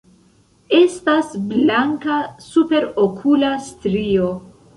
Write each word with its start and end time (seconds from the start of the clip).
Estas 0.77 1.29
blanka 1.51 2.17
superokula 2.47 3.53
strio. 3.69 4.33